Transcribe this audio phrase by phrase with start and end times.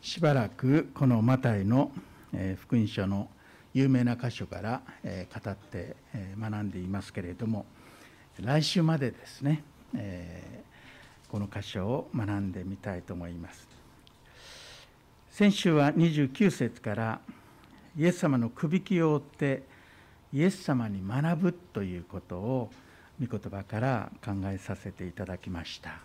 [0.00, 1.90] しばらくこのマタイの
[2.60, 3.28] 福音書の
[3.74, 5.96] 有名な箇所から語って
[6.40, 7.66] 学んでいますけれども
[8.40, 9.62] 来週までですね
[11.28, 13.68] この箇所を学んでみたいと思います。
[15.30, 17.20] 先週は29節から
[17.98, 19.62] イエス様のくびきを追って
[20.32, 22.70] イエス様に学ぶということを
[23.20, 25.98] 御言葉から考えさせていただきました。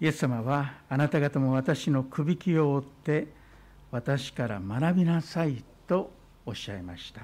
[0.00, 3.26] イエス様はあなた方も私のくびきを追って
[3.90, 6.12] 私から学びなさいと
[6.46, 7.22] おっしゃいました、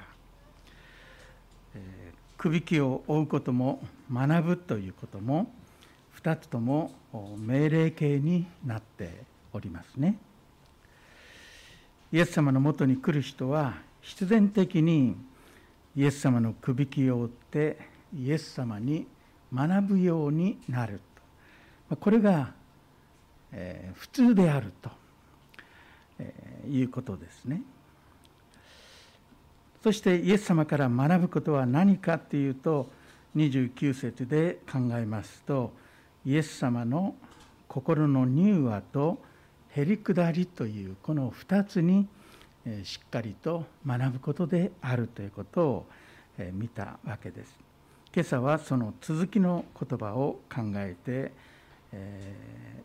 [1.77, 3.81] えくびきを追うことも
[4.13, 5.53] 学ぶということも
[6.21, 6.93] 2つとも
[7.39, 9.23] 命令形になって
[9.53, 10.17] おりますね。
[12.13, 15.17] イエス様のもとに来る人は必然的に
[15.97, 17.79] イエス様のくびきを追って
[18.17, 19.07] イエス様に
[19.55, 21.01] 学ぶようになる
[21.89, 21.97] と。
[21.97, 22.53] これが
[23.55, 24.91] え、普通であると、
[26.19, 27.63] え、いうことですね。
[29.83, 32.89] そしてイエス様から学ぶことは何かっていうと
[33.37, 35.73] 29節で考えますと
[36.25, 37.15] イエス様の
[37.69, 39.19] 心の柔和と
[39.73, 42.09] へりくだりというこの2つに
[42.83, 45.87] しっかりと学ぶことであるということを
[46.53, 47.55] 見たわけです。
[48.15, 51.33] 今朝はその続きの言葉を考えて、
[51.93, 52.83] え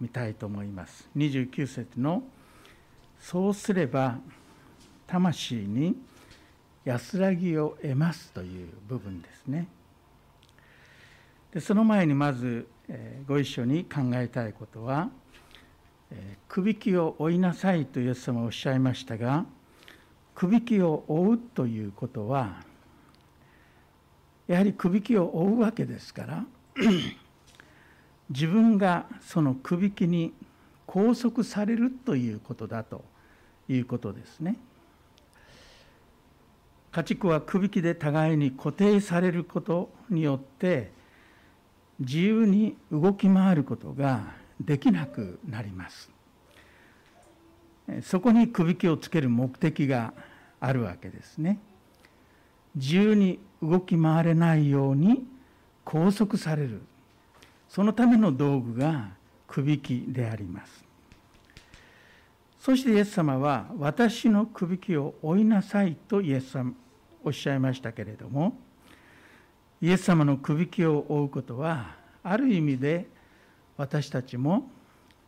[0.00, 1.08] 見たいと思います。
[1.16, 2.22] 29節の
[3.18, 4.18] 「そうすれば
[5.06, 5.96] 魂に
[6.84, 9.68] 安らぎを得ます」という部分ですね。
[11.52, 15.10] でその前にまず、えご一緒に考えたいことは
[16.12, 19.46] 「えくびきを追いなさい」とイエス様おっしゃいましたが
[20.34, 22.62] くびきを追うということは
[24.46, 26.44] やはりくびきを追うわけですから
[28.30, 30.32] 自分がそのくびきに
[30.86, 33.04] 拘束されるということだと
[33.68, 34.56] いうことですね。
[36.92, 40.90] 家畜はくびきで互いに固定されることによって
[42.00, 46.10] 自由に動き回ることができなくなります。
[48.02, 50.12] そこにくびきをつける目的が
[50.58, 51.58] あるわけですね。
[52.74, 55.26] 自由に動き回れないように
[55.84, 56.82] 拘束される
[57.76, 59.10] そのための道具が
[59.46, 60.82] くびきであります
[62.58, 66.72] そしてイエス様は私のくびきを追いなさいとイエス様
[67.22, 68.56] おっしゃいましたけれども
[69.82, 73.08] イエス様のくびきを追うことはある意味で
[73.76, 74.70] 私たちも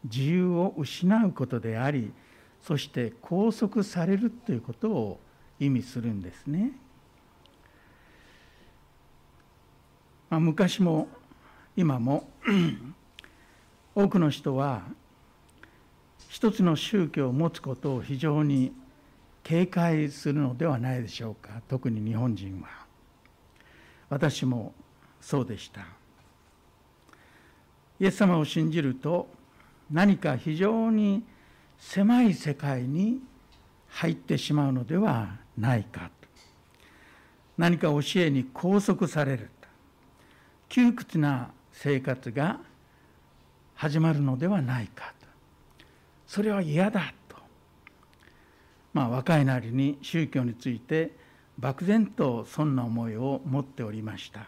[0.04, 2.15] 自由を失うことであり
[2.62, 5.20] そして拘束されるということを
[5.60, 6.72] 意味するんですね。
[10.30, 11.09] まあ、昔も
[11.78, 12.28] 今も
[13.94, 14.83] 多くの人は
[16.28, 18.72] 一つの宗教を持つことを非常に
[19.44, 21.62] 警戒するのではないでしょうか。
[21.69, 22.69] 特に日本人は。
[24.11, 24.75] 私も
[25.21, 25.83] そうでした。
[28.00, 29.28] イエス様を信じると
[29.89, 31.22] 何か非常に
[31.78, 33.21] 狭い世界に
[33.87, 36.28] 入ってしまうのではないかと。
[37.56, 39.49] 何か教えに拘束される。
[40.69, 42.59] 窮屈な生活が
[43.77, 45.28] 始まるのではないかと。
[46.27, 47.37] それは嫌だと。
[48.93, 51.12] まあ若いなりに宗教について
[51.56, 54.47] 漠然とそんな思いを持っておりました。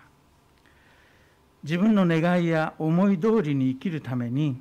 [1.62, 4.60] 自分の願いや思い通りに生きるために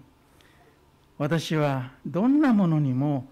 [1.18, 3.28] 私はどんなものにも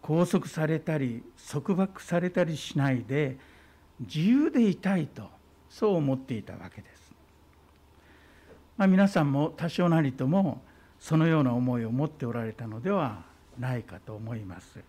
[0.00, 3.36] 拘束されたり束縛されたりしないで
[4.00, 5.28] 自由でいたいと
[5.68, 6.93] そう思っていたわけです。
[8.76, 10.62] まあ、皆さんも多少なりとも
[10.98, 13.22] そのような思いを持っておられたのでは
[13.58, 14.80] ないかと思います。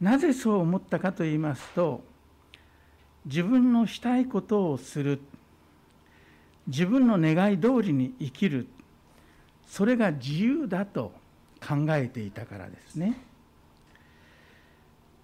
[0.00, 2.02] なぜそう思ったかと言いますと
[3.24, 5.20] 自分のしたいことをする
[6.68, 8.68] 自分の願い通りに生きる
[9.66, 11.12] それが自由だと
[11.60, 13.18] 考えていたからですね。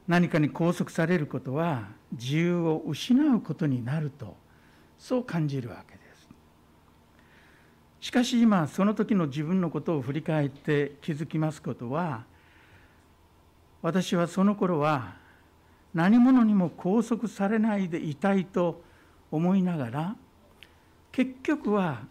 [0.06, 4.36] 何かに拘束されることは自由を失うことになると
[4.98, 6.03] そう感じるわけです。
[8.04, 12.24] しかし今その時の自分のことを振り返って気づきますことは
[13.80, 15.14] 私はその頃は
[15.94, 18.82] 何者にも拘束されないでいたいと
[19.30, 20.16] 思いながら
[21.12, 22.02] 結局は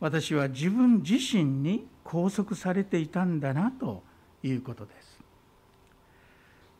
[0.00, 4.02] 私は自分自身に拘束されていたんだなと
[4.42, 5.20] いうことです。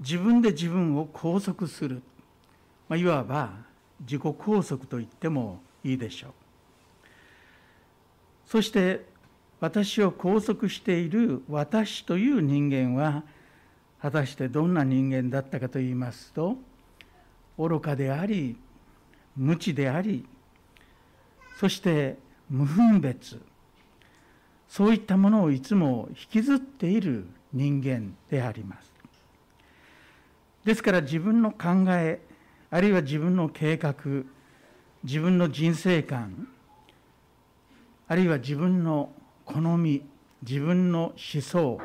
[0.00, 2.02] 自分で自分を拘束する、
[2.88, 3.52] まあ、いわば
[4.00, 6.43] 自己拘束と言ってもいいでしょう。
[8.46, 9.04] そして
[9.60, 13.22] 私を拘束している私という人間は
[14.00, 16.56] 果たしてどんな人間だったかといいますと
[17.58, 18.56] 愚かであり
[19.36, 20.26] 無知であり
[21.58, 22.18] そして
[22.50, 23.40] 無分別。
[24.68, 28.92] そういったものをいつも引きずっている人間であります。
[30.64, 32.20] ですから自分の考え
[32.70, 33.94] あるいは自分の計画
[35.04, 36.48] 自分の人生観
[38.08, 39.10] あるいは自分の
[39.44, 40.02] 好み
[40.42, 41.80] 自分の思想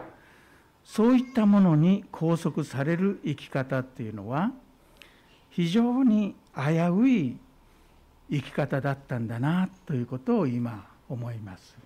[0.84, 4.52] そういったものに拘束される生き方っていうのは
[5.50, 6.62] 非常に危
[6.92, 7.38] うい
[8.32, 11.78] 生き方だったんだなということを今思います。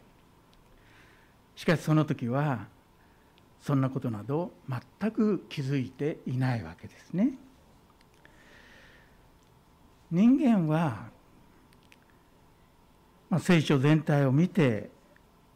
[1.56, 2.68] しかしその時は
[3.62, 4.51] そんなことなど
[5.00, 7.33] 全く気づいていないわけですね。
[10.12, 11.07] 人間は、
[13.33, 14.91] まあ、聖書全体を見て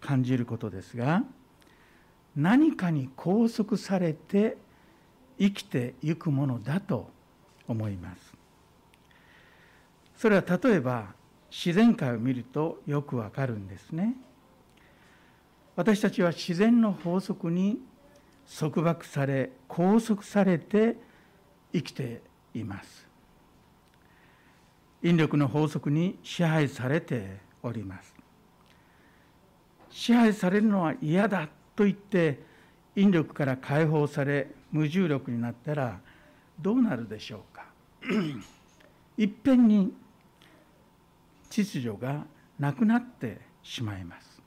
[0.01, 1.21] 感じることですが
[2.35, 4.57] 何かに拘束されて
[5.37, 7.07] 生きていくものだと
[7.67, 8.33] 思います。
[10.17, 11.13] それは例えば
[11.51, 14.15] 自然界を見るとよくわかるんですね。
[15.75, 17.79] 私たちは自然の法則に
[18.59, 20.97] 束縛され拘束されて
[21.73, 22.23] 生きて
[22.55, 23.07] います。
[25.03, 28.13] 引力の法則に支配されております。
[29.89, 32.41] 支配されるのは嫌だと言って
[32.95, 35.99] 引力から解放され無重力になったら
[36.59, 37.65] どうなるでしょうか。
[39.17, 39.93] いっぺんに
[41.49, 42.25] 秩序が
[42.59, 44.41] なくなってしまいます。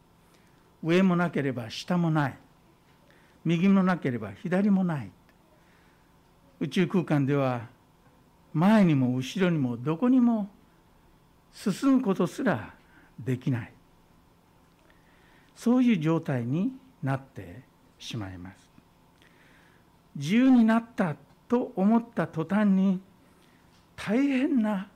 [0.83, 2.39] 上もなければ下もない。
[3.45, 5.11] 右もなければ左もない。
[6.61, 7.69] 宇宙空間では
[8.53, 10.51] 前にも後ろにもどこにも
[11.53, 12.75] 進むことすら
[13.25, 13.73] できない
[15.55, 16.73] そういう状態に
[17.03, 17.63] なって
[17.99, 18.71] しまいます
[20.17, 21.17] 自由になった
[21.49, 23.01] と思った途端に
[23.97, 24.89] 大変な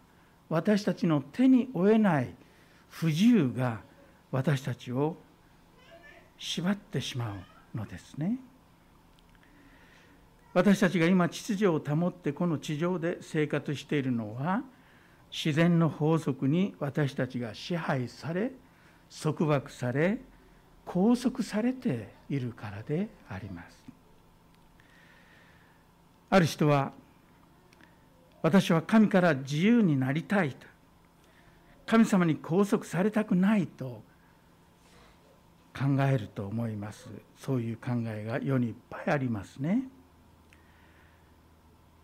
[0.49, 2.35] 私たちの手に負えない
[2.88, 3.81] 不自由が
[4.31, 5.17] 私たちを
[6.38, 7.37] 縛ってしま
[7.75, 8.38] うのですね。
[10.53, 14.62] 私たちが今秩序を保ってこの地上で生活しているのは
[15.34, 18.52] 自然の法則に私たちが支配され
[19.20, 20.20] 束縛され
[20.86, 23.82] 拘束されているからであります。
[26.31, 26.92] ある人は
[28.42, 30.69] 私は神から自由になりたいと
[31.84, 34.02] 神様に拘束されたくないと
[35.76, 37.08] 考えると思います。
[37.36, 39.82] そういう考えが世にいっぱいありますね。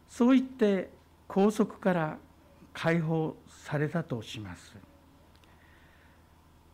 [0.09, 0.91] そう言って
[1.29, 2.19] 拘束から
[2.83, 4.75] 解放されたとします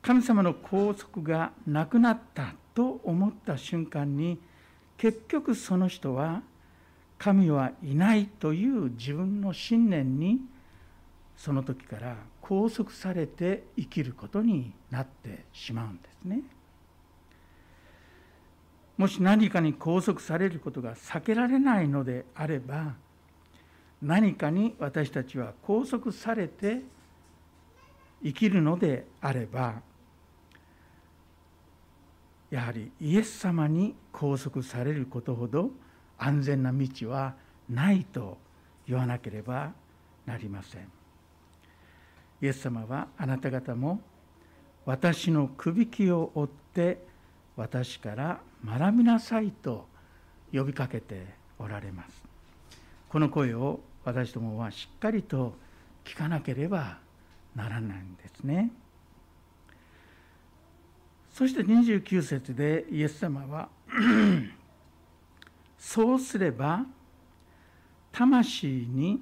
[0.03, 4.39] 神様の拘束がなくなったと思った瞬間に
[4.97, 6.43] 結局その人は
[7.19, 10.39] 神はいないという自分の信念に
[11.37, 16.43] その時から拘束されて生きることになってしまうんですね。
[18.97, 22.95] もし何かに拘束されることが避けられないのであれば
[24.07, 26.81] 何かに私たちは拘束されて
[28.23, 29.83] 生きるのであれば
[32.49, 35.71] やはりイエス様に拘束されることほど
[36.19, 37.35] 安全な道は
[37.69, 38.39] ないと
[38.87, 39.73] 言わなければ
[40.25, 40.89] なりません。
[42.41, 44.01] イエス様はあなた方も
[44.85, 47.03] 私のくびきを追って
[47.57, 49.89] 私から学びなさいと
[50.53, 51.27] 呼びかけて
[51.59, 52.23] おられます。
[53.09, 55.57] この声を私どもはしっかりと
[56.05, 56.99] 聞かなければ
[57.57, 58.71] ならないんですね。
[61.33, 63.69] そして29節でイエス様は
[65.77, 66.87] そうすれば
[68.13, 69.21] 魂に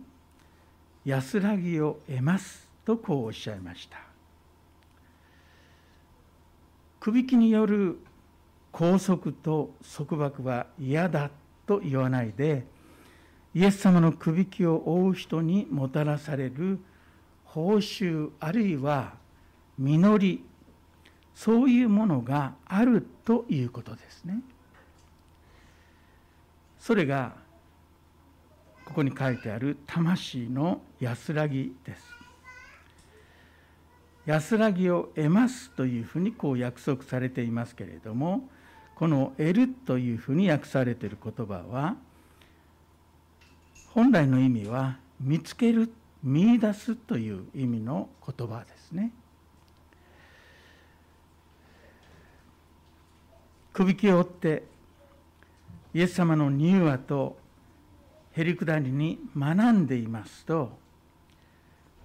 [1.02, 3.96] 安らぎを得ますとこうおっしゃいました。
[7.00, 7.98] くびきによる
[8.70, 11.30] 拘束と束縛は嫌だ
[11.66, 12.73] と言わないで
[13.54, 16.80] イエス様のくびきを追う人にもたらされる
[17.44, 19.14] 報酬あるいは
[19.78, 20.44] 実り
[21.34, 24.40] そういうものがあるということですね。
[26.78, 27.32] それが
[28.84, 32.02] ここに書いてある魂の安らぎです。
[34.26, 38.48] 安らぎを得ますというふうにこう約束されていますけれども
[38.94, 41.96] この「得る」というふうに訳されている言葉は
[43.94, 45.88] 「本来の意味は見つける
[46.24, 49.12] 見出すという意味の言葉ですね
[53.72, 54.64] くびきを追って
[55.94, 57.36] イエス様の乳和と
[58.32, 60.76] へりくだりに学んでいますと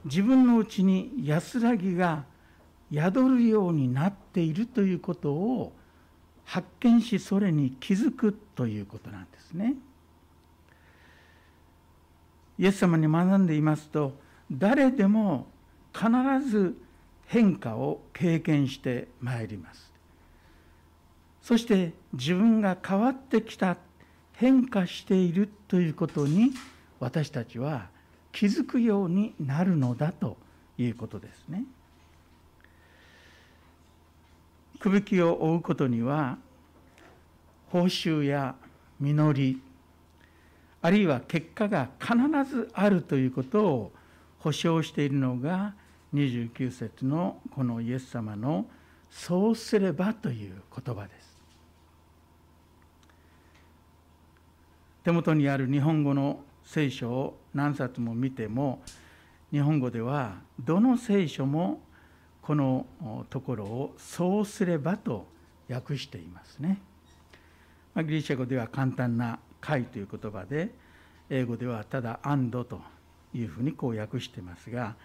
[0.05, 2.23] 自分のうちに安らぎが
[2.93, 5.73] 宿るようになっているということを
[6.45, 9.75] 発見しそれに気づくということなんですね。
[12.59, 14.13] イエス様に学んでいますと
[14.51, 15.47] 誰でも
[15.93, 16.09] 必
[16.47, 16.75] ず
[17.25, 19.91] 変化を経験してまいります。
[21.41, 23.77] そして自分が変わってきた
[24.33, 26.51] 変化しているということに
[26.99, 27.87] 私たちは
[28.31, 30.37] 気づくようになるのだと
[30.77, 31.63] いうことですね。
[34.79, 36.37] くびきを追うことには
[37.69, 38.55] 報酬や
[38.99, 39.61] 実り
[40.81, 42.15] あるいは結果が必
[42.49, 43.91] ずあるということを
[44.39, 45.73] 保証しているのが
[46.13, 48.65] 29節のこのイエス様の
[49.11, 51.29] 「そうすれば」という言葉です。
[55.03, 58.81] 手元にある日本語の聖書を何冊も見ても
[59.51, 61.81] 日本語ではどの聖書も
[62.41, 62.85] この
[63.29, 65.27] ところを「そうすれば」と
[65.69, 66.79] 訳していますね。
[67.95, 70.73] ギリシャ語では簡単な「解」という言葉で
[71.29, 72.81] 英語ではただ「安堵」と
[73.33, 74.95] いうふうにこう訳してますが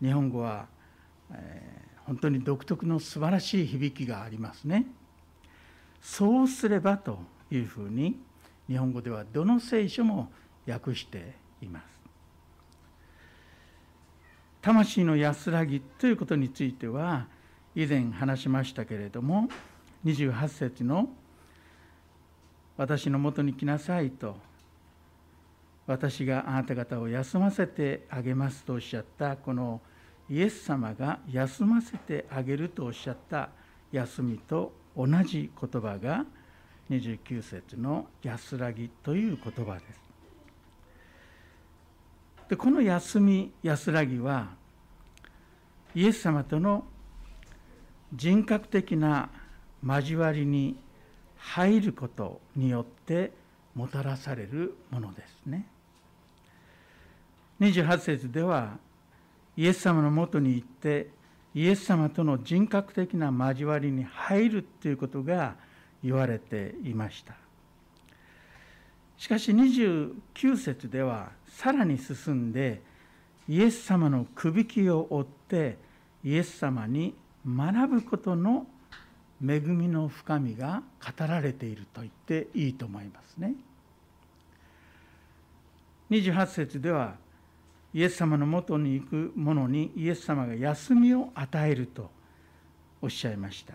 [0.00, 0.66] 日本語は、
[1.30, 4.86] えー、本当に独特の素晴らしい響きがありますね。
[6.00, 7.18] そうすればと
[7.50, 8.20] いうふうに
[8.68, 10.30] 日本語ではどの聖書も
[10.66, 11.96] 訳しています。
[14.62, 17.28] 魂の安らぎということについては
[17.74, 19.48] 以前話しましたけれども
[20.04, 21.08] 28節の
[22.76, 24.36] 「私のもとに来なさい」と
[25.86, 29.80] 「私があなた方を休ませてあげます」とおっしゃったこの
[30.28, 33.50] イエス様が休ませてあげるとおっしゃった
[33.92, 36.26] 休みと同じ言葉が
[36.90, 40.06] 29節の安らぎという言葉です。
[42.48, 44.54] でこの休み安らぎは
[45.94, 46.84] イエス様との
[48.12, 49.30] 人格的な
[49.84, 50.76] 交わりに
[51.46, 53.32] 入ることによって
[53.74, 55.66] もたらされるものですね。
[57.60, 58.78] 28節では
[59.56, 61.08] イエス様のもとに行って
[61.54, 65.54] イエス様との人格的な交わりに入るということが
[66.04, 67.34] 言われていました
[69.16, 72.82] しかし29節ではさらに進んで
[73.48, 75.78] イエス様のくびきを追って
[76.22, 77.14] イエス様に
[77.46, 78.66] 学ぶことの
[79.44, 80.82] 恵みの深みが
[81.18, 83.54] 語られていると言っていいと思いますね。
[86.10, 87.16] 28節では
[87.92, 92.10] イエス様のもとに行く者にイエス様が休みを与えると
[93.02, 93.74] おっしゃいました。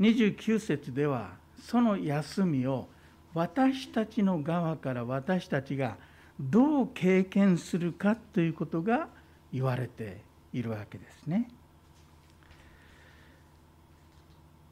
[0.00, 2.88] 29節ではその休みを
[3.32, 5.96] 私たちの側から私たちが
[6.38, 9.08] どう経験するかということが
[9.52, 10.20] 言われて
[10.52, 11.48] いるわけですね。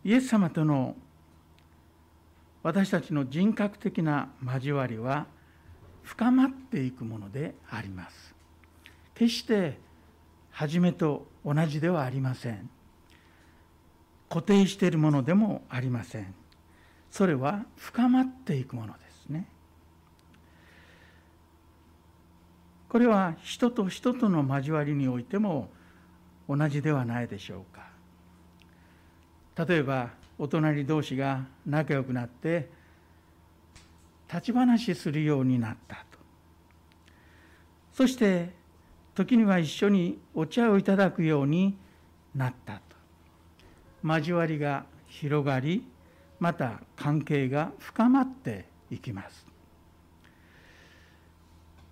[0.05, 0.97] イエス様との
[2.63, 5.27] 私たちの人格的な交わりは
[6.03, 8.35] 深まっていくものであります。
[9.15, 9.79] 決して
[10.51, 12.69] 初めと同じではありません。
[14.33, 16.35] 固定しているものでもありません
[17.11, 19.47] それは深まっていくものですね
[22.89, 25.69] これは人と人との交わりにおいても
[26.49, 27.92] 同じではないでしょうか
[29.57, 32.69] 例えばお隣同士が仲良くなって
[34.29, 36.19] 立ち話するようになったと。
[37.93, 38.51] そして
[39.15, 41.77] 時には一緒にお茶をいただくように
[42.35, 42.81] なったと。
[44.03, 45.85] 交わりが広がり
[46.41, 49.47] また関係が深まっていきます。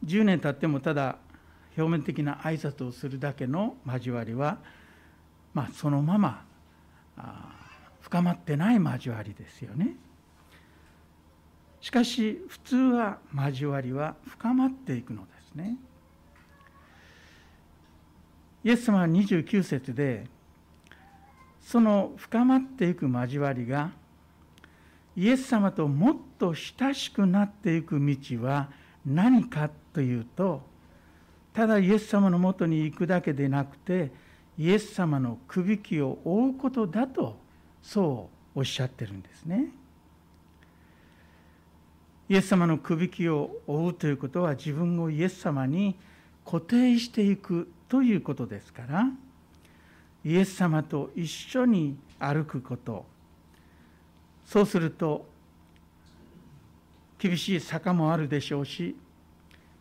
[0.05, 1.19] 10年経ってもただ
[1.77, 4.59] 表面的な挨拶をするだけの交わりは、
[5.53, 6.45] まあ、そのまま
[8.01, 9.97] 深まってない交わりですよね。
[11.81, 15.77] しかし普通は交わりは深まっていくのですね。
[18.63, 20.27] イエス様は29節で
[21.63, 23.91] その深まっていく交わりが
[25.17, 28.71] イエス様ともっと親しくなっていく道は
[29.07, 30.63] 何かというと
[31.53, 34.13] ただイエス様のもとに行くだけでなくて
[34.59, 37.37] イエス様のくびきを追うことだと
[37.83, 39.73] そうおっしゃってるんですね。
[42.31, 45.97] イエス様のくびきを追うということは自分をイエス様に
[46.45, 49.07] 固定していくということですから
[50.25, 53.05] イエス様と一緒に歩くこと
[54.47, 55.27] そうすると
[57.19, 58.97] 厳しい坂もあるでしょうし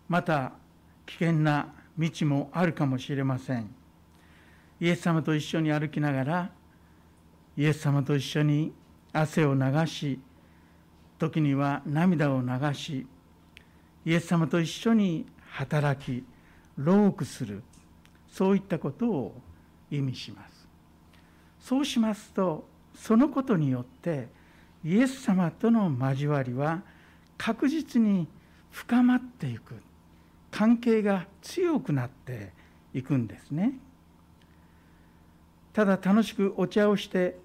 [0.08, 0.54] また
[1.06, 3.70] 危険な道もあるかもしれません
[4.80, 6.52] イエス様と一緒に歩きながら
[7.58, 8.72] イエス様と一緒に
[9.12, 10.20] 汗を流し
[11.18, 13.06] 時には涙を流し
[14.06, 16.24] イエス様と一緒に働き
[16.78, 17.64] 労苦する
[18.30, 19.36] そういったことを
[19.92, 20.68] 意味します。
[21.60, 24.28] そうしますとそのことによって
[24.86, 26.82] イエス様との交わりは
[27.38, 28.28] 確実に
[28.72, 29.76] 深まっていく。
[30.52, 32.52] 関係が強くなって
[32.94, 33.74] いくんですね。
[35.74, 37.38] ただ楽しくお茶をして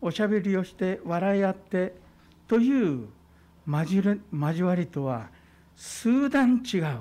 [0.00, 1.94] おしゃべりをして笑い合って
[2.48, 3.08] という
[3.66, 5.28] 交わりとは
[5.76, 6.98] 数段違う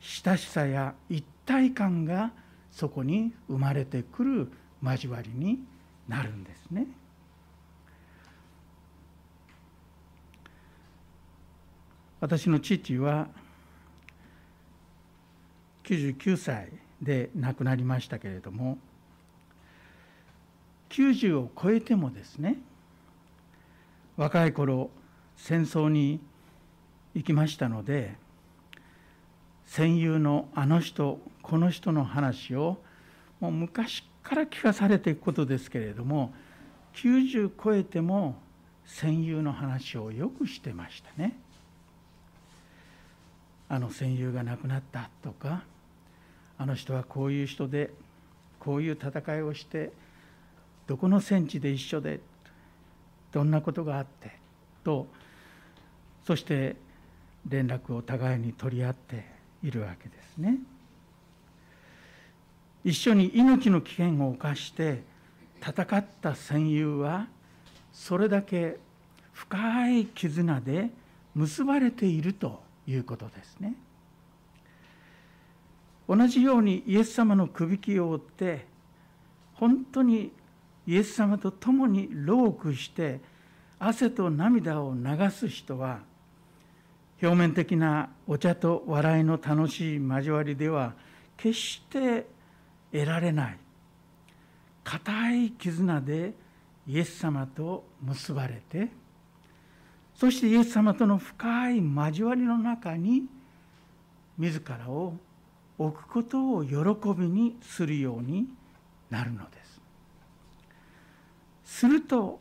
[0.00, 2.32] 親しさや一体感が
[2.70, 5.60] そこに生まれてくる交わりに
[6.08, 6.86] なるんですね。
[12.20, 13.28] 私の父は
[15.84, 16.72] 99歳
[17.04, 18.78] で亡くなりましたけれども
[20.90, 22.58] 90を超えてもですね
[24.16, 24.90] 若い頃
[25.36, 26.20] 戦争に
[27.14, 28.16] 行きましたので
[29.66, 32.78] 戦友のあの人この人の話を
[33.40, 36.32] もう昔から聞かされていくことですけれども
[36.94, 38.36] 90超えても
[38.86, 41.36] 戦友の話をよくしてましたね。
[43.68, 45.64] あの戦友が亡くなったとか
[46.58, 47.90] あの人はこういう人で
[48.58, 49.92] こういう戦いをして
[50.86, 52.20] どこの戦地で一緒で
[53.32, 54.32] どんなことがあって
[54.84, 55.06] と
[56.24, 56.76] そして
[57.48, 59.26] 連絡を互いに取り合って
[59.62, 60.58] いるわけですね。
[62.84, 65.02] 一緒に命の危険を冒して
[65.60, 67.28] 戦った戦友は
[67.92, 68.78] それだけ
[69.32, 70.90] 深い絆で
[71.34, 73.74] 結ばれているということですね。
[76.08, 78.66] 同じようにイエス様のくびきを追って
[79.54, 80.32] 本当に
[80.86, 83.20] イエス様と共に労苦して
[83.78, 86.00] 汗と涙を流す人は
[87.22, 90.94] 表面的なお茶と笑いの楽しい交わりでは
[91.36, 92.26] 決して
[92.92, 93.58] 得られない
[94.82, 96.34] 固い絆で
[96.86, 98.88] イエス様と結ばれて
[100.14, 103.24] そしてイエス様との深い交わりの中に
[104.38, 105.14] 自らを
[105.78, 106.74] 置くことを喜
[107.18, 108.46] びにするように
[109.10, 109.80] なるのです。
[111.64, 112.40] すると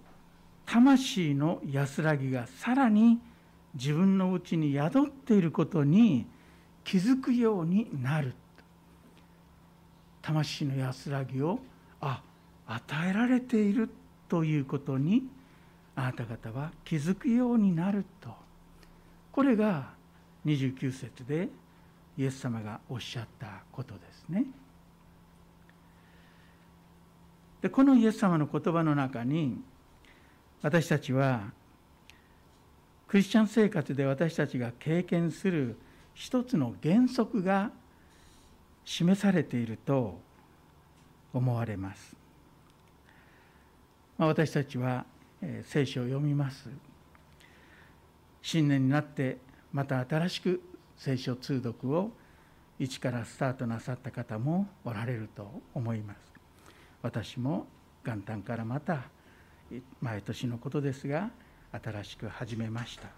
[0.65, 3.19] 魂の安らぎがさらに
[3.73, 6.25] 自分のうちに宿っていることに
[6.83, 8.33] 気づくようになる
[10.21, 11.59] 魂の安らぎを
[11.99, 12.21] あ
[12.67, 13.89] 与えられている
[14.29, 15.27] ということに
[15.95, 18.29] あなた方は気づくようになると
[19.31, 19.89] これが
[20.45, 21.49] 29節で
[22.17, 24.45] イエス様がおっしゃったことですね。
[27.61, 29.61] でこのイエス様の言葉の中に
[30.61, 31.51] 私たちは
[33.07, 35.77] クリスチャン生活で私たちが経験する
[36.13, 37.71] 一つの原則が
[38.83, 40.19] 示されていると
[41.33, 42.15] 思われます。
[44.17, 45.05] まあ、私たちは
[45.63, 46.69] 聖書を読みます
[48.41, 49.37] 新年になって
[49.71, 50.61] また新しく
[51.03, 52.11] 聖書通読を
[52.79, 56.19] 一からスタートなさった方もおられると思います
[57.01, 57.67] 私も
[58.05, 59.01] 元旦からまた
[59.99, 61.29] 毎年のことですが
[61.73, 63.09] 新しく始めました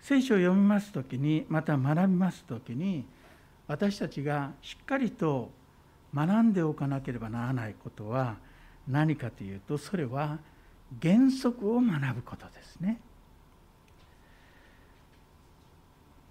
[0.00, 3.04] 聖書を読みます時にまた学びます時に
[3.68, 5.50] 私たちがしっかりと
[6.14, 8.36] 学んでおかなければならないことは
[8.88, 10.38] 何かというとそれは
[11.02, 12.98] 原則を学ぶことですね。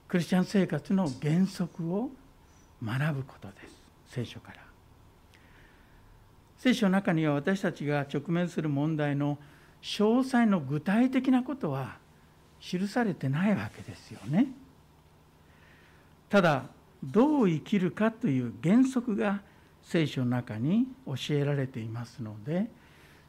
[0.10, 2.10] クリスチャン生活の原則を
[2.84, 4.58] 学ぶことです聖書から。
[6.58, 9.38] 聖書の中には私たちが直面する問題の
[9.84, 11.98] 詳細の具体的なことは
[12.60, 14.48] 記されてないわけですよね。
[16.28, 16.64] ただ
[17.04, 19.42] どう生きるかという原則が
[19.84, 22.68] 聖書の中に教えられていますので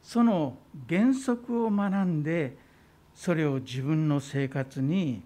[0.01, 0.57] その
[0.89, 2.57] 原則を学んで
[3.13, 5.21] それを自分の生活に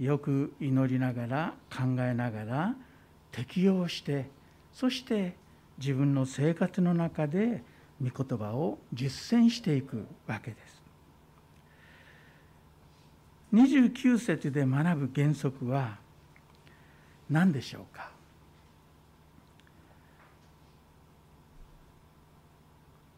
[0.00, 2.74] よく祈りながら考えながら
[3.30, 4.30] 適用して
[4.72, 5.36] そして
[5.78, 7.62] 自分の生活の中で
[8.02, 10.80] 御言葉を実践していくわけです。
[13.52, 15.98] 29節で学ぶ原則は
[17.28, 18.10] 何でしょうか？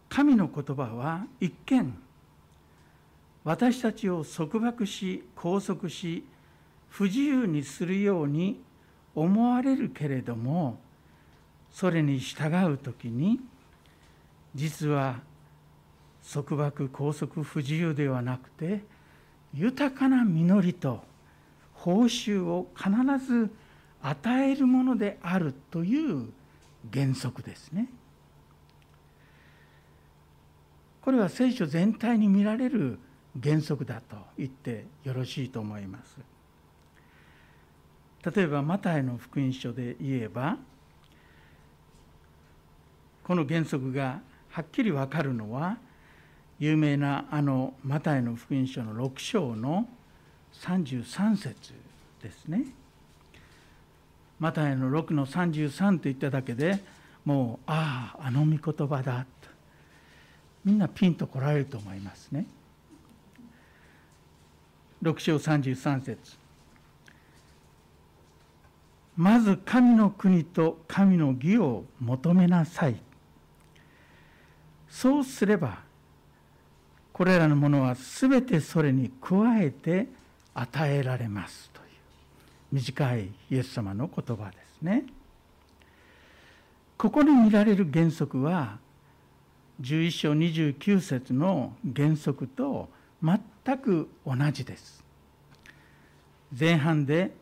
[0.09, 1.97] 神の言葉は一見
[3.45, 6.25] 私たちを束縛し拘束し
[6.93, 8.61] 不自由にするように
[9.15, 10.79] 思われるけれども
[11.71, 13.41] それに従う時に
[14.55, 15.21] 実は
[16.31, 18.85] 束縛拘束不自由ではなくて
[19.55, 21.03] 豊かな実りと
[21.73, 22.91] 報酬を必
[23.27, 23.51] ず
[24.03, 26.29] 与えるものであるという
[26.93, 27.89] 原則ですね。
[31.01, 32.99] これは聖書全体に見られる
[33.43, 36.32] 原則だと言ってよろしいと思います。
[38.25, 40.57] 例えばマタイの福音書で言えば
[43.25, 45.79] この原則がはっきり分かるのは
[46.59, 49.89] 有名なあのマタイの福音書の6章の
[50.61, 51.73] 33節
[52.23, 52.67] ですね。
[54.39, 56.79] マタイの6の33と言っただけで
[57.25, 59.49] もうあああの御言葉だと
[60.65, 62.47] みんなピンとこられると思いますね。
[65.03, 66.42] 6章33節
[69.17, 72.97] まず神の国と神の義を求めなさい。
[74.89, 75.79] そうすれば
[77.13, 80.09] これらのものは全てそれに加えて
[80.55, 81.87] 与えられますという
[82.73, 85.05] 短いイエス様の言葉ですね。
[86.97, 88.79] ここに見られる原則は
[89.81, 92.89] 11章29節の原則と
[93.23, 95.03] 全く同じです。
[96.59, 97.33] 前半で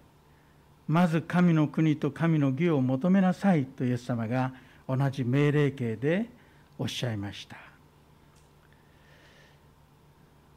[0.90, 4.52] まず神の国と神の義を求めなさいとイエス様が
[4.88, 6.26] 同じ命令形で
[6.80, 7.56] おっしゃいました。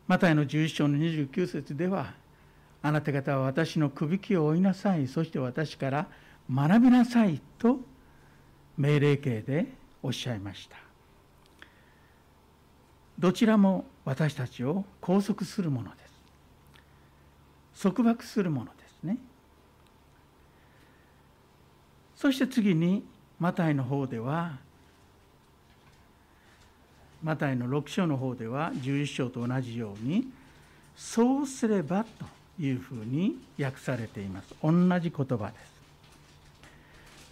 [0.07, 2.15] マタイの11章の29節では
[2.81, 6.07] あなた方は私のくびきを追いなさいそして私から
[6.51, 7.77] 学びなさいと
[8.75, 9.67] 命令形で
[10.01, 10.77] おっしゃいました。
[13.19, 15.97] どちらも私たちを拘束するもので
[17.75, 17.83] す。
[17.83, 19.19] 束縛するものですね。
[22.23, 23.03] そして次に
[23.37, 24.53] マタイの方では
[27.21, 30.29] マタイの6章の方では11章と同じように
[30.95, 32.09] そうすればと
[32.61, 34.55] いうふうに訳されています。
[34.63, 35.53] 同じ言葉で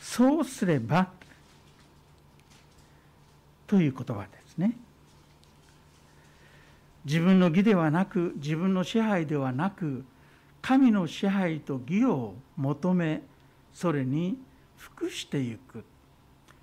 [0.01, 0.17] す。
[0.17, 1.07] そうすれば
[3.67, 4.75] という言葉ですね。
[7.05, 10.03] 自分の義ではなく自分の支配ではなく
[10.61, 13.21] 神の支配と義を求め
[13.73, 14.37] それに
[14.81, 15.83] 服していく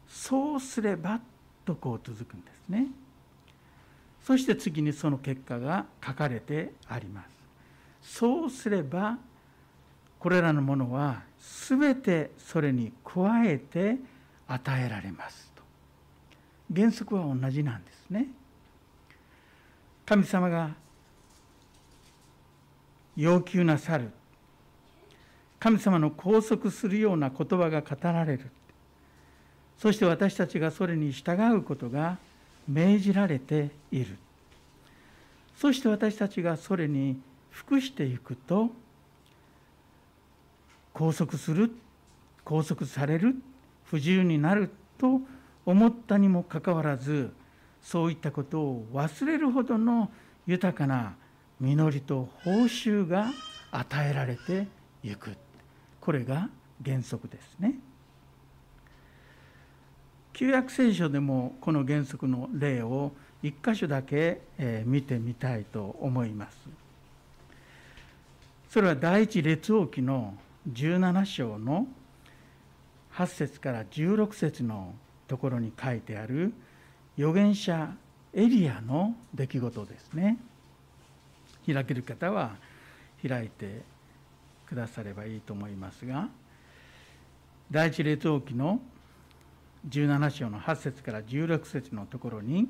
[0.09, 1.21] そうすれば
[1.65, 2.89] とこう続くんですね。
[4.25, 7.25] そして次にその結果が書かれてありま
[8.03, 8.19] す。
[8.19, 9.19] そうすれば
[10.19, 11.23] これらのものは
[11.69, 13.97] 全てそれに加えて
[14.49, 15.63] 与えられますと
[16.75, 18.27] 原則は同じなんですね。
[20.05, 20.71] 神様が
[23.15, 24.11] 要求なさる
[25.61, 28.51] 神様の拘束するような言葉が語られる。
[29.79, 32.19] そして私たちがそれに従うことが
[32.69, 34.17] 命じられている。
[35.57, 38.71] そして私たちがそれに服していくと
[40.95, 41.73] 拘束する
[42.45, 43.35] 拘束される
[43.85, 45.21] 不自由になると
[45.67, 47.31] 思ったにもかかわらず
[47.83, 50.11] そういったことを忘れるほどの
[50.47, 51.15] 豊かな
[51.61, 53.31] 実りと報酬が
[53.73, 54.67] 与えられて
[55.03, 55.31] いく。
[56.01, 56.49] これが
[56.85, 57.75] 原則ですね。
[60.33, 64.41] 旧約聖書でもこの原則の例を一箇所だけ
[64.85, 66.57] 見てみたいと思います。
[68.71, 70.35] それは第一列王記の
[70.71, 71.87] 17章の
[73.15, 74.95] 8節から16節の
[75.27, 76.53] ところに書いてある
[77.17, 77.93] 預言者
[78.33, 80.39] エリアの出来事ですね。
[81.67, 82.57] 開ける方は
[83.27, 83.83] 開いて
[84.69, 86.29] くださればいいと思いますが
[87.71, 88.81] 第一列王記の
[89.89, 92.69] 17章の8節から16節のところに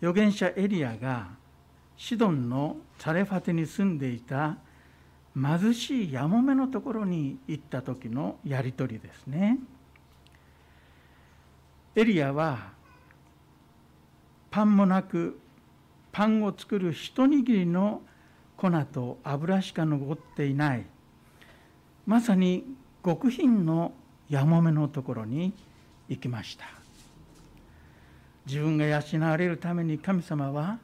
[0.00, 1.28] 預言者エリアが
[1.96, 4.56] シドンのサレファテに住んでいた
[5.34, 9.58] 貧しいやもめのところに行った時のやり取りですね。
[11.96, 12.72] エリアは
[14.50, 15.38] パンもなく
[16.12, 18.02] パンを作る一握りの
[18.56, 20.84] 粉と油しか残っていない。
[22.06, 22.64] まさに
[23.04, 23.92] 極貧の
[24.28, 25.52] やもめのところに
[26.08, 26.66] 行きました。
[28.46, 30.78] 自分が養われるために神様は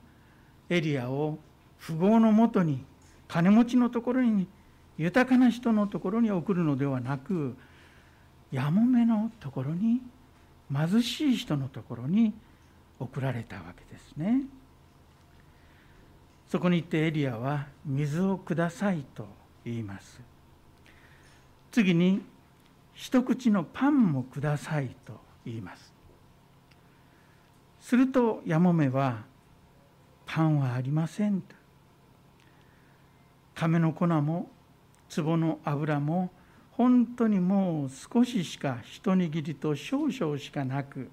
[0.68, 1.38] エリアを
[1.87, 2.85] 富豪のもとに
[3.28, 4.46] 金持ちのところに
[4.98, 7.56] 豊かな人のところに送るのではなく
[8.50, 10.00] やもめのところに
[10.72, 12.33] 貧しい人のところに
[12.98, 14.42] 送られたわけですね。
[16.50, 19.28] そこに行ってエリアは水をくださいと
[19.64, 20.20] 言います。
[21.70, 22.22] 次に
[22.92, 25.94] 一口のパンもくださいと言います。
[27.80, 29.22] するとやもめは
[30.26, 31.54] パンはありませんと。
[33.54, 34.50] 亀の粉も
[35.14, 36.32] 壺の油も
[36.72, 41.10] 本当にもう少ししか一握りと少々しかなく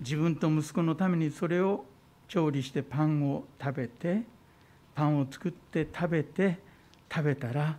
[0.00, 1.84] 自分と息子のためにそれを
[2.32, 4.22] 調理してパンを食べて
[4.94, 6.60] パンを作って食べて
[7.14, 7.76] 食べたら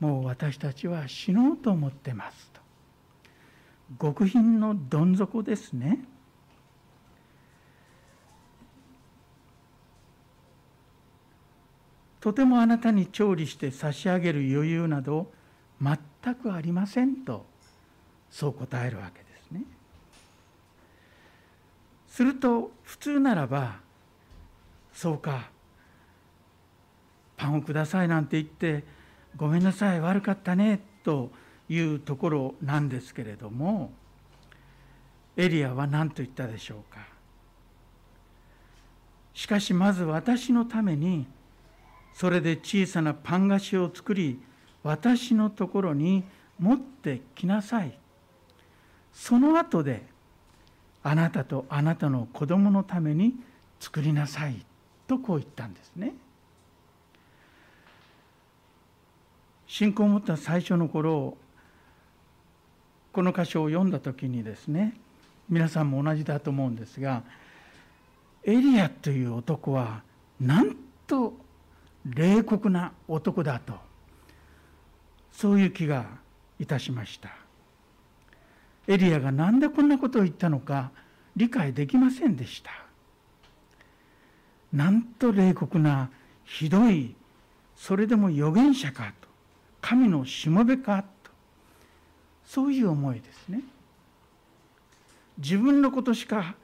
[0.00, 2.60] もう私たちは死のうと思ってますと
[4.00, 6.00] 極貧のどん底ですね
[12.20, 15.30] とてもあなたに調理して差し上げる余裕など
[15.80, 17.46] 全くありませんと
[18.32, 19.62] そう答えるわけですね。
[22.08, 23.81] すると普通ならば
[24.92, 25.50] そうか。
[27.36, 28.84] パンをくださいなんて言って
[29.36, 31.30] ごめんなさい悪かったねと
[31.68, 33.92] いうところなんですけれども
[35.36, 37.00] エリアは何と言ったでしょうか。
[39.34, 41.26] しかしまず私のために
[42.12, 44.38] それで小さなパン菓子を作り
[44.82, 46.24] 私のところに
[46.60, 47.98] 持ってきなさい。
[49.12, 50.04] その後で
[51.02, 53.34] あなたとあなたの子供のために
[53.80, 54.64] 作りなさい。
[55.06, 56.14] とこう言ったんですね。
[59.66, 61.36] 信仰を持った最初の頃
[63.12, 64.94] この箇所を読んだ時にですね
[65.48, 67.22] 皆さんも同じだと思うんですが
[68.44, 70.02] エリアという男は
[70.40, 71.32] なんと
[72.04, 73.74] 冷酷な男だと
[75.30, 76.06] そういう気が
[76.58, 77.30] いたしました。
[78.86, 80.90] エリアが何でこんなことを言ったのか
[81.36, 82.81] 理解できませんでした。
[84.72, 86.10] なんと冷酷な
[86.44, 87.14] ひどい
[87.76, 89.28] それでも預言者かと
[89.80, 91.30] 神のしもべかと
[92.44, 93.62] そういう思いですね。
[95.38, 96.54] 自分のことしか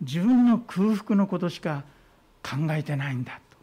[0.00, 1.84] 自分の空腹のことしか
[2.42, 3.56] 考えてないんだと。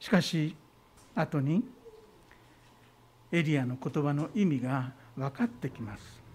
[0.00, 0.54] しかし
[1.14, 1.64] 後に
[3.32, 6.25] エリアの言葉の意味が分かってきます。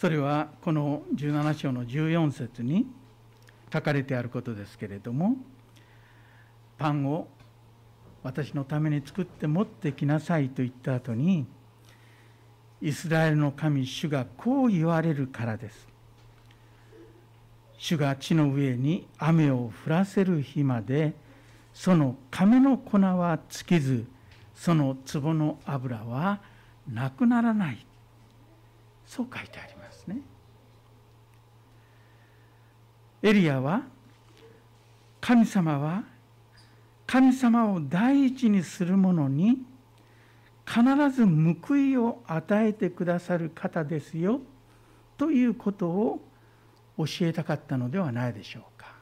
[0.00, 2.86] それはこの17章の14節に
[3.70, 5.36] 書かれてあることですけれども
[6.78, 7.28] パンを
[8.22, 11.44] 私のために作って持ってきなさいと言った後に
[12.80, 15.86] イスラエルの神主がこう言われるからです
[17.76, 21.12] 主が地の上に雨を降らせる日まで
[21.74, 24.06] その亀の粉は尽きず
[24.54, 26.40] その壺の油は
[26.90, 27.84] なくならない
[29.10, 30.20] そう書いてありますね
[33.22, 33.82] エリアは
[35.20, 36.04] 神様は
[37.06, 39.58] 神様を第一にする者に
[40.66, 44.40] 必ず報いを与えてくださる方ですよ
[45.18, 46.20] ということを
[46.96, 48.94] 教えたかったのではないでしょうか。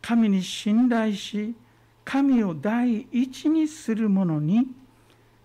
[0.00, 1.54] 神に信頼し
[2.04, 4.66] 神を第一にする者に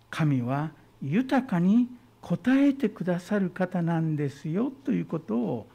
[0.10, 0.72] 神は
[1.02, 1.88] 豊かに
[2.22, 5.68] 応えてくださる方なんですよということを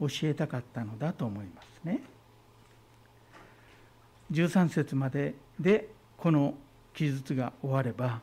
[0.00, 2.00] 教えたかったのだと思いますね。
[4.32, 6.54] 13節まででこの
[6.94, 8.20] 記述が終われば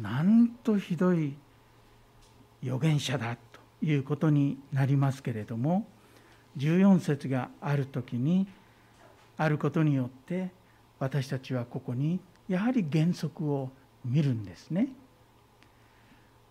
[0.00, 1.34] なんとひどい
[2.62, 5.86] 預言者だということになりますけれども
[6.56, 8.46] 14節がある時に
[9.36, 10.50] 「あることによって
[10.98, 13.70] 私たちはここにやはり原則を
[14.04, 14.88] 見るんですね。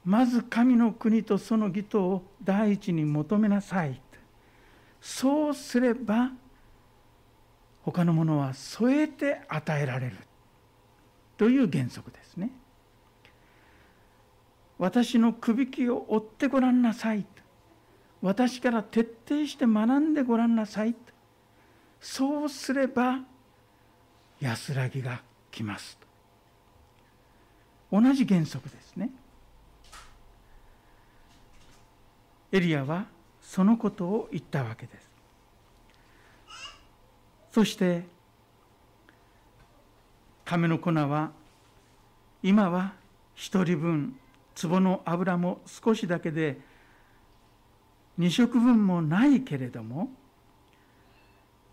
[0.05, 4.01] まず神の国とその義とを第一に求めなさい。
[5.03, 6.31] そうすれば
[7.83, 10.17] 他のものは添えて与えられる
[11.37, 12.49] という原則ですね。
[14.79, 17.25] 私のくびきを追ってごらんなさい。
[18.21, 20.95] 私から徹底して学んでごらんなさい。
[21.99, 23.19] そうすれば
[24.41, 25.97] 安らぎが来ます
[27.89, 29.09] 同じ原則ですね
[32.51, 33.05] エリアは
[33.53, 35.07] そのことを言ったわけです。
[37.51, 38.03] そして
[40.43, 41.29] 亀の粉は
[42.41, 42.93] 今は
[43.35, 44.15] 一人分
[44.59, 46.61] 壺の油も少しだけで
[48.17, 50.09] 二食分もないけれども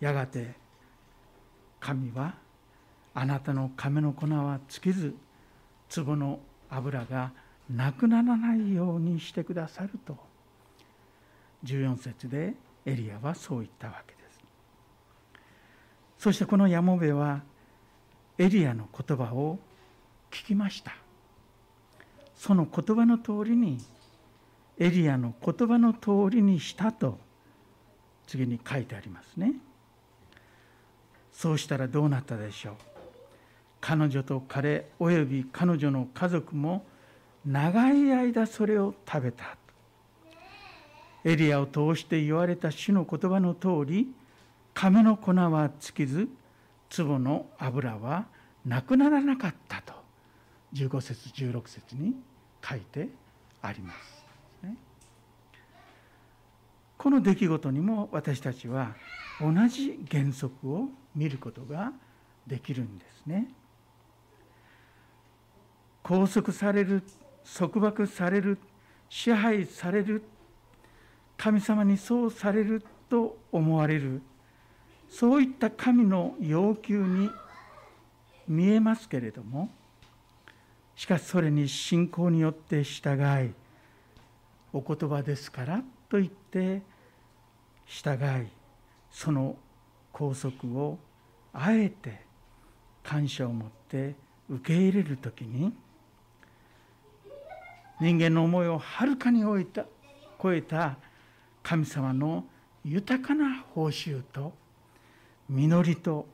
[0.00, 0.52] やがて
[1.80, 2.34] 神は
[3.14, 5.14] あなたの亀の粉は尽きず
[5.94, 7.32] 壺の油が
[7.70, 10.29] なくならないようにしてくださると。
[11.64, 12.54] 14節で
[12.86, 14.40] エリアはそう言ったわけです。
[16.18, 17.42] そしてこのやもべは
[18.38, 19.58] エリアの言葉を
[20.30, 20.94] 聞きました。
[22.34, 23.78] その言葉の通りに
[24.78, 27.18] エリアの言葉の通りにしたと
[28.26, 29.54] 次に書いてありますね。
[31.32, 32.74] そうしたらどうなったでしょう。
[33.80, 36.84] 彼女と彼および彼女の家族も
[37.46, 39.56] 長い間それを食べた
[41.24, 44.12] エリアを通して言われた主の言葉の通り
[44.74, 46.28] 亀の粉は尽きず
[46.96, 48.26] 壺の油は
[48.64, 49.92] なくならなかったと
[50.74, 52.14] 15節16節に
[52.66, 53.08] 書いて
[53.62, 54.20] あります。
[56.96, 58.94] この出来事にも私たちは
[59.40, 61.94] 同じ原則を見ることが
[62.46, 63.48] できるんですね。
[66.02, 67.02] 拘束される
[67.56, 68.58] 束縛される
[69.08, 70.22] 支配される
[71.40, 74.20] 神様にそうされると思われる。
[75.08, 77.30] そういった神の要求に
[78.46, 79.70] 見えますけれども。
[80.94, 83.54] しかしそれに信仰によって従い
[84.74, 86.82] お言葉ですからと言って
[87.86, 88.48] 従い
[89.10, 89.56] その
[90.12, 90.98] 拘束を
[91.54, 92.20] あえて
[93.02, 94.14] 感謝を持って
[94.50, 95.72] 受け入れる時に
[97.98, 99.86] 人間の思いをはるかに超えた
[100.42, 100.98] 超えた
[101.70, 102.46] 神様の
[102.84, 104.52] 豊かな報酬と
[105.48, 106.26] 実りと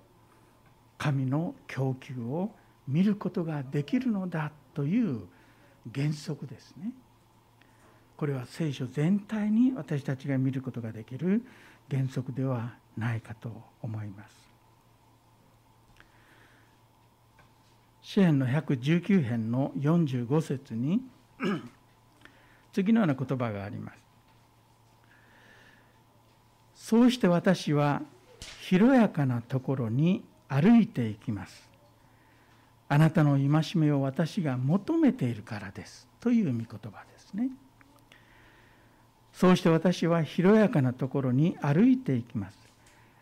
[0.96, 2.53] 神の供給を
[2.88, 5.27] 見ることができるのだという
[5.94, 6.90] 原則ですね。
[8.16, 11.42] これは聖書全体に私たちが見ることができる
[11.90, 14.35] 原則ではないかと思います。
[18.01, 21.03] 詩篇の119編の45節に
[22.72, 24.06] 次のような言葉があります。
[26.87, 28.01] そうして私は
[28.61, 31.68] 広やかなところに歩いていきます。
[32.88, 36.07] あなたの戒めを私が求めているからです。
[36.20, 37.51] という御言葉ですね。
[39.33, 42.59] そうして私は広やかなところに歩いていきます。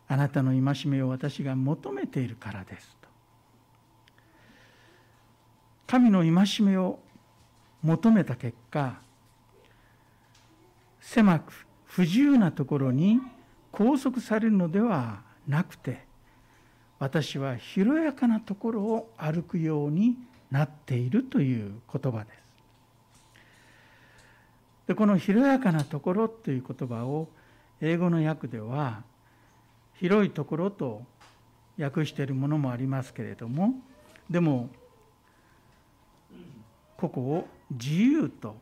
[0.09, 2.94] あなたの戒めを私が求めているからです。
[3.00, 3.09] と
[5.87, 6.98] 神の戒めを
[7.83, 9.00] 求めた結果
[11.00, 13.22] 狭く不自由なところに
[13.76, 16.04] 拘束されるのではなくて
[16.98, 20.16] 私は広やかなところを歩くように
[20.50, 22.44] なっているという言葉です。
[24.87, 27.28] でこの広やかなところという言葉を
[27.80, 29.02] 英語の訳では
[29.94, 31.02] 広いところと
[31.78, 33.74] 訳しているものもありますけれども
[34.28, 34.68] でも
[36.96, 38.56] ここを自由と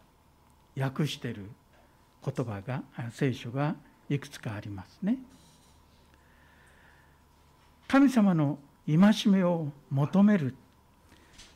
[0.79, 1.51] 訳している
[2.25, 3.75] 言葉が聖書が
[4.09, 5.19] いくつかありますね。
[7.89, 10.55] 神様の戒めを求める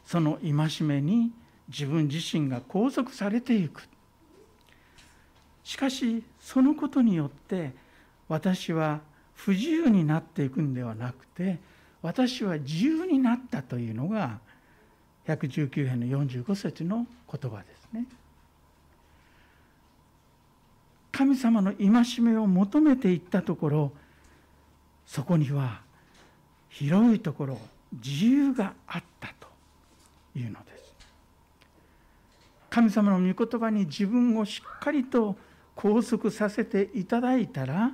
[0.04, 1.32] その戒めに
[1.68, 3.88] 自分自身が拘束されていく
[5.64, 7.72] しかしそのことによって
[8.28, 9.00] 私は
[9.34, 11.58] 不自由になっていくんではなくて
[12.02, 14.38] 私は自由になったというのが
[15.26, 18.04] 119編の45節の言葉ですね。
[21.16, 23.92] 神様の戒めを求めていったところ
[25.06, 25.80] そこには
[26.68, 27.58] 広いところ
[27.90, 29.48] 自由があったと
[30.38, 30.94] いうのです。
[32.68, 35.36] 神様の御言葉に自分をしっかりと
[35.74, 37.92] 拘束させていただいたら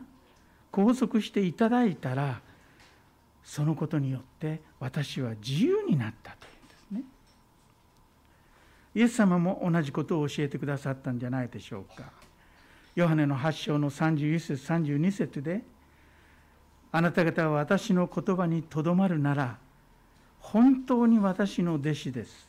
[0.73, 2.41] 拘束していただいたら
[3.45, 7.03] そのことによって私は自由になったというんですね。
[8.97, 12.22] イエス様も同じことを教えてくださったんじゃないでしょうか。
[12.95, 15.63] ヨハネの8章の31節32節で
[16.91, 19.57] あなた方は私の言葉にとどまるなら
[20.41, 22.49] 本当に私の弟子です。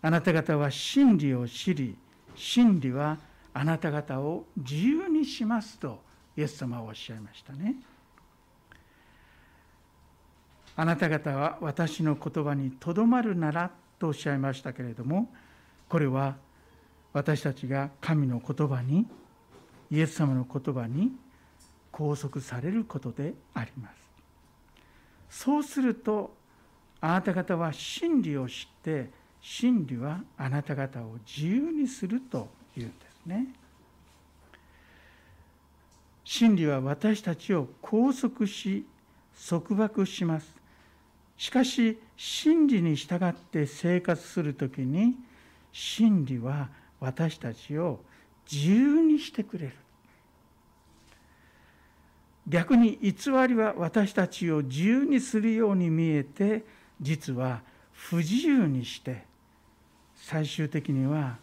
[0.00, 1.96] あなた方は真理を知り
[2.34, 3.18] 真理は
[3.54, 6.00] あなた方を自由にしますと
[6.36, 7.76] イエス様はおっしゃいましたね。
[10.74, 15.28] あなた方は私の言葉にとどまるならとおっしゃいましたけれども
[15.88, 16.36] これは
[17.12, 19.06] 私たちが神の言葉に
[19.92, 21.12] イエス様の言葉に
[21.92, 23.90] 拘束されることでありま
[25.28, 25.42] す。
[25.44, 26.34] そうすると
[27.02, 29.10] あなた方は真理を知って
[29.42, 33.48] 真理はあなた方を自由にするというんですね。
[36.24, 38.86] 真理は私たちを拘束し
[39.46, 40.54] 束縛します。
[41.36, 45.16] しかし真理に従って生活するときに
[45.70, 48.00] 真理は私たちを
[48.50, 49.81] 自由にしてくれる。
[52.46, 56.64] 逆に偽りは私たちを自由にするように見えて
[57.00, 57.62] 実は
[57.92, 59.24] 不自由にして
[60.16, 61.38] 最終的には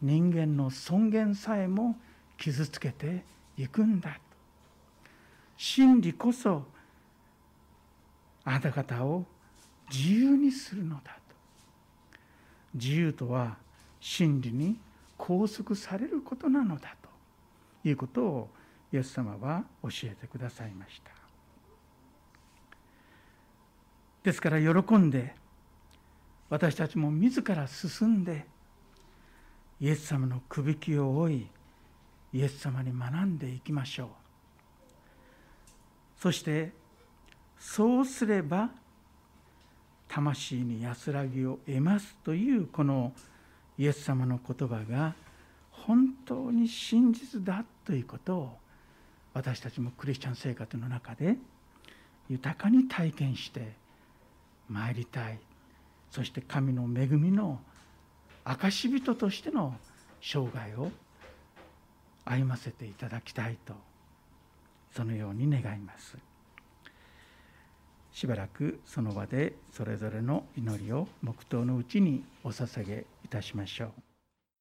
[0.00, 1.96] 人間の尊厳さえも
[2.38, 3.24] 傷つけて
[3.56, 4.18] いくんだ
[5.56, 6.64] 真理こそ
[8.44, 9.24] あなた方を
[9.90, 11.26] 自由にするのだと。
[12.74, 13.56] 自由とは
[14.00, 14.76] 真理に
[15.18, 18.50] 拘束されることなのだということを
[18.92, 21.10] イエス様は教えてくださいました。
[24.22, 25.34] ですから喜んで
[26.48, 28.46] 私たちも自ら進んで
[29.80, 31.46] イエス様のくびきを追い
[32.32, 34.08] イエス様に学んでいきましょう。
[36.18, 36.72] そして
[37.58, 38.70] そうすれば
[40.08, 43.12] 魂に安らぎを得ますというこの
[43.78, 45.14] イエス様の言葉が
[45.70, 48.58] 本当に真実だということを
[49.36, 51.36] 私たちもクリスチャン生活の中で
[52.30, 53.74] 豊かに体験して
[54.66, 55.38] まいりたい。
[56.10, 57.60] そして神の恵みの
[58.46, 59.76] 証人としての
[60.22, 60.90] 生涯を
[62.24, 63.74] 歩ませていただきたいと
[64.94, 66.16] そのように願います。
[68.12, 74.05] しばらくその場でそれぞれの祈りを黙祷のうちにお捧げいたしましょう。